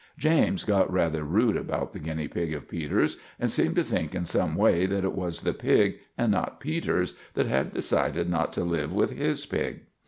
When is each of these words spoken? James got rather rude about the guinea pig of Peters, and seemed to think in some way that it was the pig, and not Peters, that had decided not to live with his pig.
James 0.17 0.63
got 0.63 0.91
rather 0.91 1.23
rude 1.23 1.55
about 1.55 1.93
the 1.93 1.99
guinea 1.99 2.27
pig 2.27 2.55
of 2.55 2.67
Peters, 2.67 3.17
and 3.39 3.51
seemed 3.51 3.75
to 3.75 3.83
think 3.83 4.15
in 4.15 4.25
some 4.25 4.55
way 4.55 4.87
that 4.87 5.03
it 5.03 5.13
was 5.13 5.41
the 5.41 5.53
pig, 5.53 5.99
and 6.17 6.31
not 6.31 6.59
Peters, 6.59 7.13
that 7.35 7.45
had 7.45 7.71
decided 7.71 8.27
not 8.27 8.51
to 8.51 8.63
live 8.63 8.95
with 8.95 9.11
his 9.11 9.45
pig. 9.45 9.81